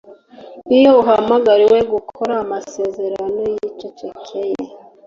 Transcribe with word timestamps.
iyo 0.75 0.91
uhamagariwe 1.01 1.79
gukora 1.93 2.33
amasezerano 2.43 3.39
yicecekeye 3.53 4.61